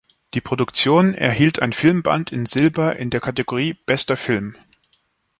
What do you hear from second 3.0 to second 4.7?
der Kategorie „Bester Film“.